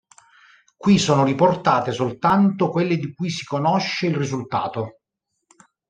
Qui 0.77 0.97
sono 0.97 1.23
riportate 1.23 1.91
soltanto 1.91 2.71
quelle 2.71 2.97
di 2.97 3.13
cui 3.13 3.29
si 3.29 3.43
conosce 3.45 4.07
il 4.07 4.15
risultato. 4.15 5.01